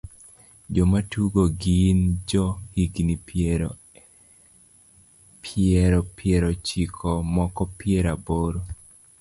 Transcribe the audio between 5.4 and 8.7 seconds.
piero ochiko moko piero aboro.